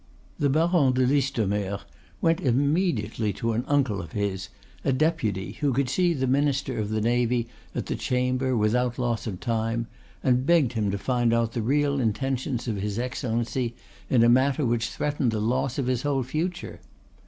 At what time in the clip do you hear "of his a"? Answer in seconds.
4.01-4.91